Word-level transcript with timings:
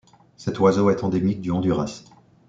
Cet 0.35 0.59
oiseau 0.59 0.89
est 0.89 1.03
endémique 1.03 1.41
du 1.41 1.51
Honduras. 1.51 2.03